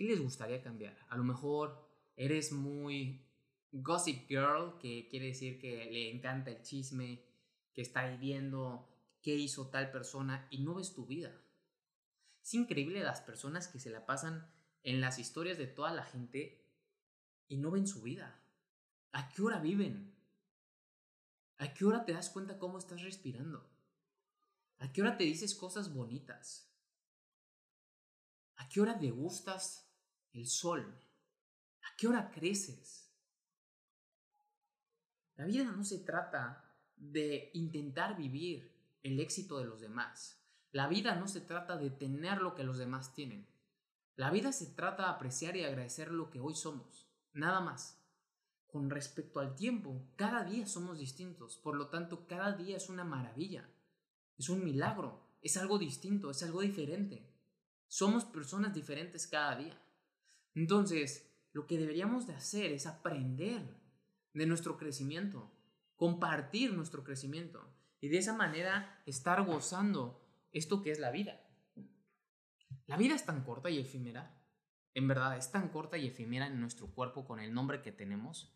[0.00, 0.96] ¿qué les gustaría cambiar?
[1.10, 1.86] A lo mejor
[2.16, 3.22] eres muy
[3.70, 7.22] gossip girl, que quiere decir que le encanta el chisme,
[7.74, 8.88] que está viendo
[9.20, 11.38] qué hizo tal persona y no ves tu vida.
[12.42, 14.50] Es increíble las personas que se la pasan
[14.84, 16.66] en las historias de toda la gente
[17.46, 18.42] y no ven su vida.
[19.12, 20.16] ¿A qué hora viven?
[21.58, 23.70] ¿A qué hora te das cuenta cómo estás respirando?
[24.78, 26.74] ¿A qué hora te dices cosas bonitas?
[28.56, 29.88] ¿A qué hora degustas
[30.32, 30.98] el sol?
[31.82, 33.10] ¿A qué hora creces?
[35.36, 38.70] La vida no se trata de intentar vivir
[39.02, 40.40] el éxito de los demás.
[40.72, 43.48] La vida no se trata de tener lo que los demás tienen.
[44.16, 47.08] La vida se trata de apreciar y agradecer lo que hoy somos.
[47.32, 47.96] Nada más.
[48.66, 51.56] Con respecto al tiempo, cada día somos distintos.
[51.56, 53.68] Por lo tanto, cada día es una maravilla.
[54.38, 55.26] Es un milagro.
[55.42, 56.30] Es algo distinto.
[56.30, 57.26] Es algo diferente.
[57.88, 59.82] Somos personas diferentes cada día.
[60.60, 63.80] Entonces, lo que deberíamos de hacer es aprender
[64.34, 65.50] de nuestro crecimiento.
[65.96, 67.66] Compartir nuestro crecimiento
[67.98, 71.40] y de esa manera estar gozando esto que es la vida.
[72.86, 74.38] La vida es tan corta y efímera,
[74.92, 78.52] en verdad es tan corta y efímera en nuestro cuerpo con el nombre que tenemos,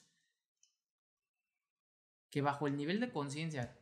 [2.29, 3.81] que bajo el nivel de conciencia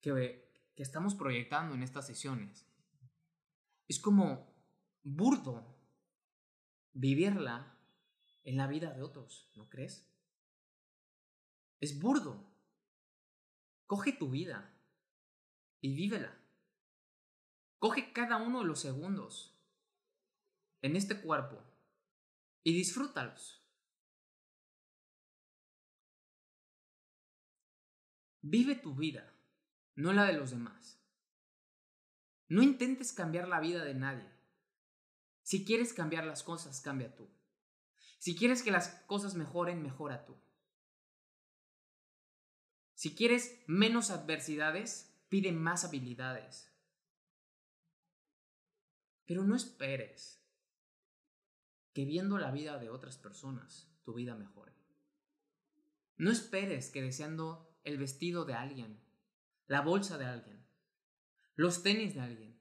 [0.00, 2.66] que, que estamos proyectando en estas sesiones,
[3.86, 4.52] es como
[5.04, 5.72] burdo
[6.92, 7.78] vivirla
[8.44, 10.08] en la vida de otros, ¿no crees?
[11.80, 12.52] Es burdo
[13.92, 14.74] Coge tu vida
[15.82, 16.34] y vívela.
[17.78, 19.54] Coge cada uno de los segundos
[20.80, 21.62] en este cuerpo
[22.64, 23.62] y disfrútalos.
[28.40, 29.30] Vive tu vida,
[29.94, 30.98] no la de los demás.
[32.48, 34.31] No intentes cambiar la vida de nadie.
[35.52, 37.28] Si quieres cambiar las cosas, cambia tú.
[38.16, 40.34] Si quieres que las cosas mejoren, mejora tú.
[42.94, 46.72] Si quieres menos adversidades, pide más habilidades.
[49.26, 50.42] Pero no esperes
[51.92, 54.72] que viendo la vida de otras personas, tu vida mejore.
[56.16, 59.04] No esperes que deseando el vestido de alguien,
[59.66, 60.66] la bolsa de alguien,
[61.56, 62.58] los tenis de alguien,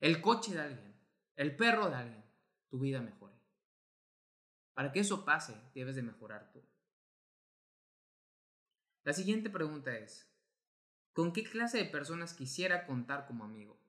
[0.00, 1.00] el coche de alguien,
[1.36, 2.25] el perro de alguien,
[2.76, 3.40] tu vida mejore.
[4.74, 6.62] Para que eso pase, debes de mejorar tú.
[9.02, 10.30] La siguiente pregunta es,
[11.14, 13.80] ¿con qué clase de personas quisiera contar como amigo?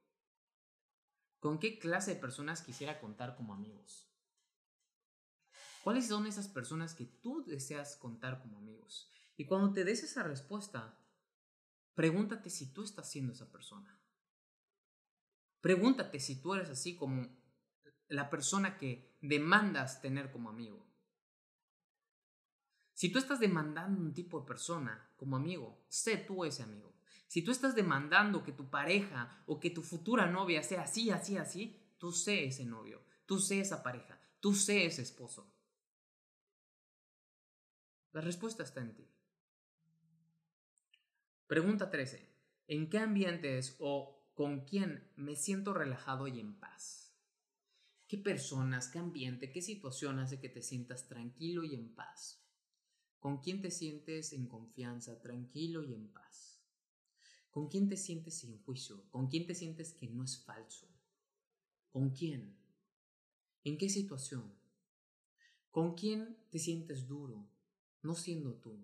[1.41, 4.09] ¿Con qué clase de personas quisiera contar como amigos?
[5.83, 9.11] ¿Cuáles son esas personas que tú deseas contar como amigos?
[9.35, 10.97] Y cuando te des esa respuesta,
[11.93, 13.99] pregúntate si tú estás siendo esa persona.
[15.59, 17.27] Pregúntate si tú eres así como
[18.09, 20.85] la persona que demandas tener como amigo.
[22.93, 26.95] Si tú estás demandando un tipo de persona como amigo, sé tú ese amigo.
[27.27, 31.37] Si tú estás demandando que tu pareja o que tu futura novia sea así, así,
[31.37, 35.53] así, tú sé ese novio, tú sé esa pareja, tú sé ese esposo.
[38.13, 39.07] La respuesta está en ti.
[41.45, 42.35] Pregunta 13.
[42.69, 47.06] en qué ambientes o con quién me siento relajado y en paz.
[48.07, 52.41] ¿Qué personas, qué ambiente, qué situación hace que te sientas tranquilo y en paz?
[53.19, 56.61] ¿Con quién te sientes en confianza, tranquilo y en paz?
[57.51, 59.03] ¿Con quién te sientes sin juicio?
[59.09, 60.87] ¿Con quién te sientes que no es falso?
[61.91, 62.55] ¿Con quién?
[63.65, 64.53] ¿En qué situación?
[65.69, 67.49] ¿Con quién te sientes duro,
[68.03, 68.79] no siendo tú?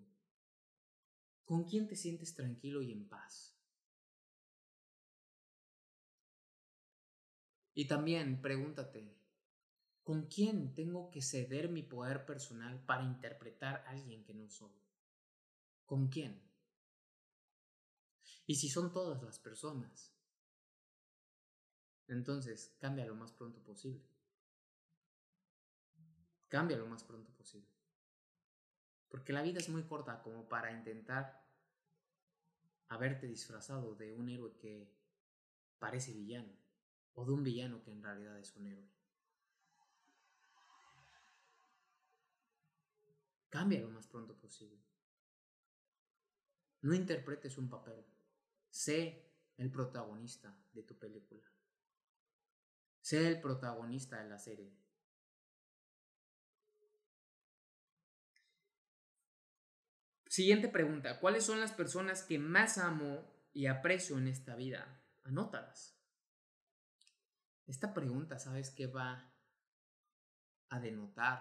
[1.46, 3.53] ¿Con quién te sientes tranquilo y en paz?
[7.74, 9.18] Y también pregúntate,
[10.04, 14.74] ¿con quién tengo que ceder mi poder personal para interpretar a alguien que no soy?
[15.86, 16.40] ¿Con quién?
[18.46, 20.14] Y si son todas las personas,
[22.08, 24.06] entonces cambia lo más pronto posible.
[26.50, 27.72] Cambia lo más pronto posible.
[29.10, 31.44] Porque la vida es muy corta como para intentar
[32.90, 34.92] haberte disfrazado de un héroe que
[35.80, 36.63] parece villano
[37.16, 38.90] o de un villano que en realidad es un héroe.
[43.50, 44.84] Cambia lo más pronto posible.
[46.82, 48.04] No interpretes un papel.
[48.70, 51.44] Sé el protagonista de tu película.
[53.02, 54.76] Sé el protagonista de la serie.
[60.34, 61.20] Siguiente pregunta.
[61.20, 65.00] ¿Cuáles son las personas que más amo y aprecio en esta vida?
[65.24, 65.93] Anótalas.
[67.66, 69.34] Esta pregunta, ¿sabes qué va
[70.70, 71.40] a denotar?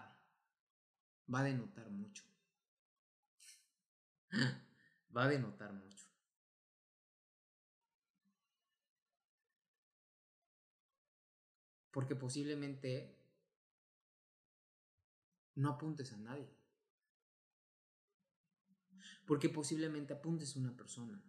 [1.35, 2.25] Va a denotar mucho.
[5.17, 6.07] va a denotar mucho.
[11.91, 13.19] Porque posiblemente
[15.57, 16.49] no apuntes a nadie.
[19.27, 21.23] Porque posiblemente apuntes a una persona,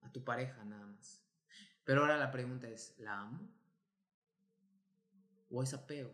[0.00, 1.22] a tu pareja nada más.
[1.84, 3.65] Pero ahora la pregunta es, ¿la amo?
[5.48, 6.12] ¿O es apego?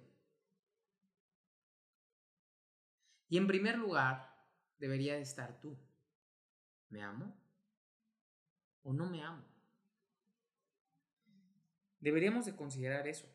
[3.29, 4.37] Y en primer lugar,
[4.79, 5.79] debería de estar tú.
[6.91, 7.35] ¿Me amo?
[8.83, 9.43] ¿O no me amo?
[12.01, 13.27] Deberíamos de considerar eso.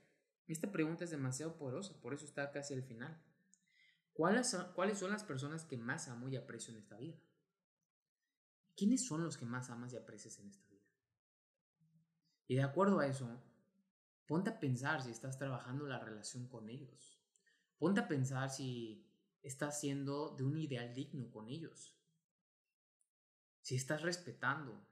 [0.48, 3.20] Esta pregunta es demasiado poderosa, por eso está casi al final.
[4.14, 7.18] ¿Cuáles son, ¿Cuáles son las personas que más amo y aprecio en esta vida?
[8.76, 10.86] ¿Quiénes son los que más amas y aprecias en esta vida?
[12.48, 13.41] Y de acuerdo a eso,
[14.28, 17.17] ponte a pensar si estás trabajando la relación con ellos.
[17.78, 19.09] Ponte a pensar si
[19.41, 21.97] estás siendo de un ideal digno con ellos.
[23.61, 24.86] Si estás respetando,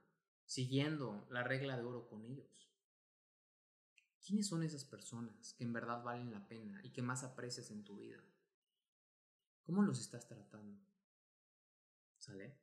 [0.44, 2.72] siguiendo la regla de oro con ellos.
[4.24, 7.84] ¿Quiénes son esas personas que en verdad valen la pena y que más aprecias en
[7.84, 8.20] tu vida?
[9.64, 10.80] ¿Cómo los estás tratando?
[12.18, 12.58] ¿Sale?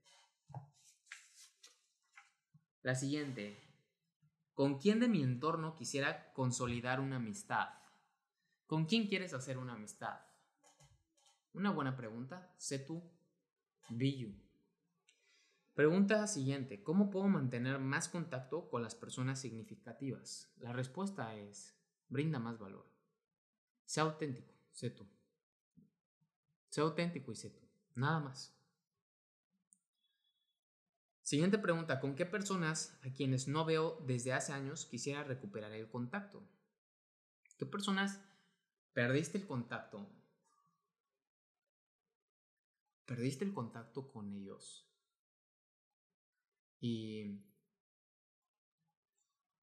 [2.81, 3.62] La siguiente.
[4.53, 7.69] ¿Con quién de mi entorno quisiera consolidar una amistad?
[8.67, 10.19] ¿Con quién quieres hacer una amistad?
[11.53, 12.53] Una buena pregunta.
[12.57, 13.03] Sé tú.
[13.89, 14.33] Be
[15.73, 16.83] Pregunta siguiente.
[16.83, 20.53] ¿Cómo puedo mantener más contacto con las personas significativas?
[20.57, 21.75] La respuesta es,
[22.09, 22.87] brinda más valor.
[23.85, 25.07] Sea auténtico, sé tú.
[26.69, 27.61] Sé auténtico y sé tú.
[27.95, 28.55] Nada más.
[31.33, 31.99] Siguiente pregunta.
[31.99, 36.47] ¿Con qué personas a quienes no veo desde hace años quisiera recuperar el contacto?
[37.57, 38.23] ¿Qué personas
[38.93, 40.07] perdiste el contacto?
[43.07, 44.87] Perdiste el contacto con ellos.
[46.79, 47.41] Y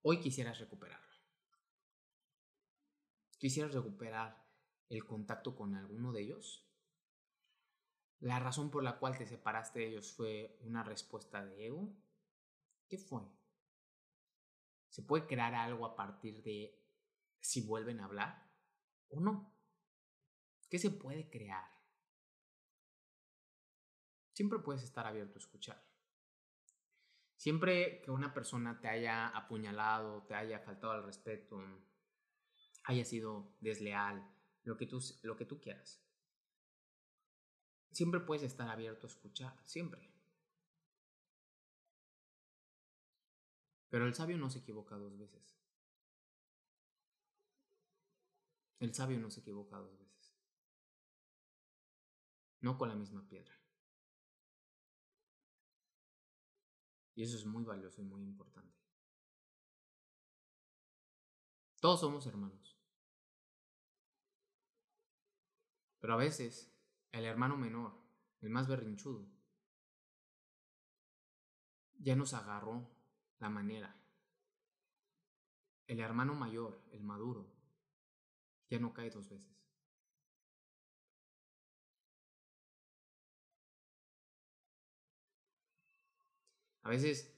[0.03, 1.15] hoy quisieras recuperarlo.
[3.39, 4.45] ¿Quisieras recuperar
[4.89, 6.69] el contacto con alguno de ellos?
[8.21, 11.97] ¿La razón por la cual te separaste de ellos fue una respuesta de ego?
[12.87, 13.23] ¿Qué fue?
[14.91, 16.79] ¿Se puede crear algo a partir de
[17.41, 18.47] si vuelven a hablar
[19.09, 19.57] o no?
[20.69, 21.65] ¿Qué se puede crear?
[24.35, 25.83] Siempre puedes estar abierto a escuchar.
[27.37, 31.59] Siempre que una persona te haya apuñalado, te haya faltado al respeto,
[32.85, 34.31] haya sido desleal,
[34.65, 36.05] lo que tú, lo que tú quieras
[37.91, 40.11] Siempre puedes estar abierto a escuchar, siempre.
[43.89, 45.59] Pero el sabio no se equivoca dos veces.
[48.79, 50.35] El sabio no se equivoca dos veces.
[52.61, 53.61] No con la misma piedra.
[57.15, 58.79] Y eso es muy valioso y muy importante.
[61.81, 62.79] Todos somos hermanos.
[65.99, 66.73] Pero a veces
[67.13, 67.93] el hermano menor,
[68.41, 69.27] el más berrinchudo,
[71.99, 72.89] ya nos agarró
[73.39, 73.97] la manera.
[75.87, 77.53] El hermano mayor, el maduro,
[78.69, 79.61] ya no cae dos veces.
[86.83, 87.37] A veces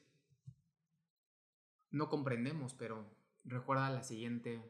[1.91, 3.05] no comprendemos, pero
[3.45, 4.63] recuerda la siguiente.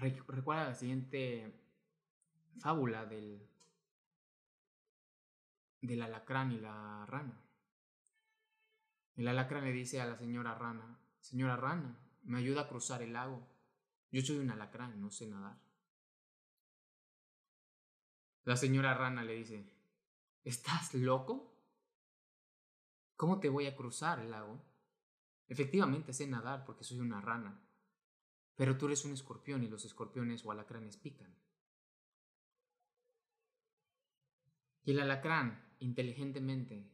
[0.00, 1.60] Recuerda la siguiente
[2.60, 3.48] fábula del,
[5.80, 7.40] del alacrán y la rana.
[9.16, 13.12] El alacrán le dice a la señora rana, señora rana, me ayuda a cruzar el
[13.12, 13.44] lago.
[14.12, 15.58] Yo soy un alacrán, no sé nadar.
[18.44, 19.68] La señora rana le dice,
[20.44, 21.54] ¿estás loco?
[23.16, 24.62] ¿Cómo te voy a cruzar el lago?
[25.48, 27.60] Efectivamente sé nadar porque soy una rana,
[28.58, 31.32] pero tú eres un escorpión y los escorpiones o alacranes pican.
[34.82, 36.90] Y el alacrán, inteligentemente,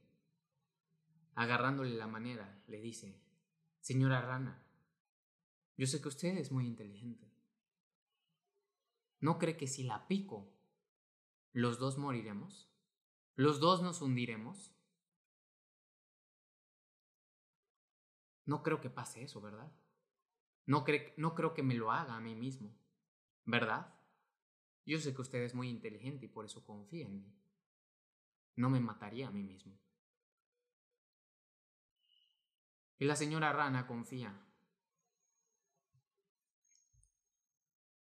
[1.34, 3.18] agarrándole la manera, le dice,
[3.80, 4.62] Señora rana,
[5.78, 7.32] yo sé que usted es muy inteligente.
[9.20, 10.52] ¿No cree que si la pico,
[11.54, 12.68] los dos moriremos?
[13.36, 14.76] ¿Los dos nos hundiremos?
[18.44, 19.72] No creo que pase eso, ¿verdad?
[20.66, 20.84] No,
[21.16, 22.74] no creo que me lo haga a mí mismo,
[23.44, 23.94] ¿verdad?
[24.86, 27.34] Yo sé que usted es muy inteligente y por eso confía en mí.
[28.56, 29.78] No me mataría a mí mismo.
[32.98, 34.40] Y la señora rana confía.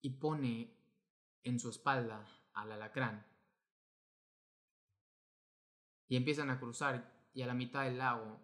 [0.02, 0.76] Y pone
[1.44, 3.26] en su espalda al alacrán.
[6.08, 8.40] Y empiezan a cruzar y a la mitad del lago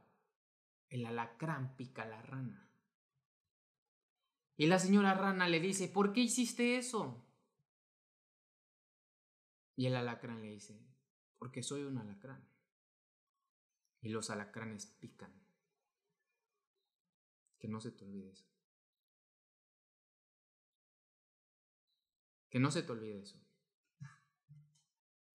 [0.90, 2.69] el alacrán pica a la rana.
[4.60, 7.26] Y la señora rana le dice, ¿por qué hiciste eso?
[9.78, 10.78] Y el alacrán le dice,
[11.38, 12.46] porque soy un alacrán.
[14.02, 15.32] Y los alacranes pican.
[17.58, 18.46] Que no se te olvide eso.
[22.50, 23.42] Que no se te olvide eso.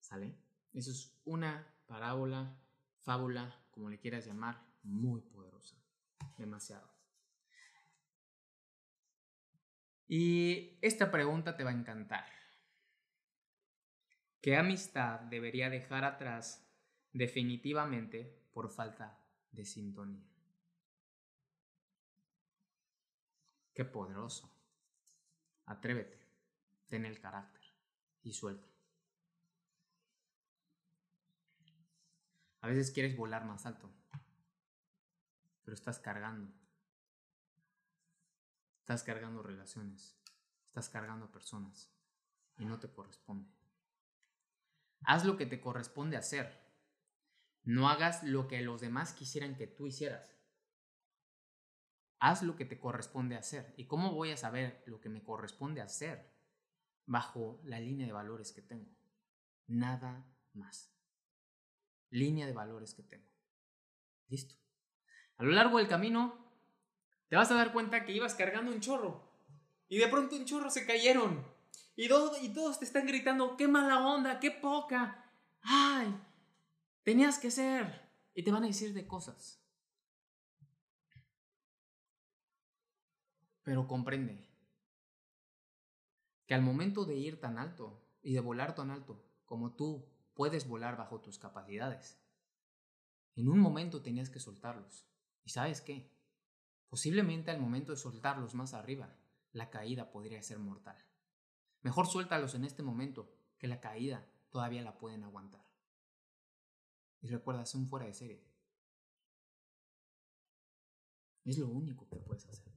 [0.01, 0.37] ¿Sale?
[0.75, 2.61] Eso es una parábola,
[2.99, 5.79] fábula, como le quieras llamar, muy poderosa.
[6.37, 6.94] Demasiado.
[10.07, 12.27] Y esta pregunta te va a encantar.
[14.41, 16.69] ¿Qué amistad debería dejar atrás
[17.13, 19.19] definitivamente por falta
[19.51, 20.29] de sintonía?
[23.73, 24.55] Qué poderoso.
[25.67, 26.19] Atrévete,
[26.89, 27.63] ten el carácter
[28.23, 28.69] y suelta.
[32.61, 33.91] A veces quieres volar más alto,
[35.65, 36.64] pero estás cargando.
[38.85, 40.21] Estás cargando relaciones,
[40.67, 41.91] estás cargando personas
[42.59, 43.51] y no te corresponde.
[45.07, 46.63] Haz lo que te corresponde hacer.
[47.63, 50.39] No hagas lo que los demás quisieran que tú hicieras.
[52.19, 53.73] Haz lo que te corresponde hacer.
[53.79, 56.37] ¿Y cómo voy a saber lo que me corresponde hacer?
[57.07, 58.95] Bajo la línea de valores que tengo.
[59.67, 60.95] Nada más.
[62.11, 63.33] Línea de valores que tengo.
[64.29, 64.57] Listo.
[65.39, 66.44] A lo largo del camino,
[67.29, 69.33] te vas a dar cuenta que ibas cargando un chorro.
[69.89, 71.45] Y de pronto un chorro se cayeron.
[71.97, 75.31] Y, todos te están gritando, qué mala onda, qué poca.
[75.63, 76.15] Ay,
[77.03, 78.11] tenías que ser.
[78.35, 79.61] Y te van a decir de cosas.
[83.63, 84.47] Pero comprende
[86.47, 90.69] que al momento de ir tan alto y de volar tan alto como tú puedes
[90.69, 92.21] volar bajo tus capacidades,
[93.37, 95.07] en un momento tenías que soltarlos.
[95.45, 96.14] ¿Y sabes qué?
[96.95, 99.13] Posiblemente al momento de soltarlos más arriba,
[99.51, 100.97] la caída podría ser mortal.
[101.83, 105.67] Mejor suéltalos en este momento, que la caída todavía la pueden aguantar.
[107.21, 108.45] Y recuerda, son fuera de serie.
[111.45, 112.73] Es lo único que puedes hacer.